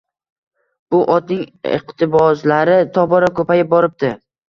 Bu 0.95 1.01
otning 1.17 1.45
ishqibozlari 1.75 2.81
tobora 2.99 3.33
ko‘payib 3.41 3.75
boribdi 3.79 4.17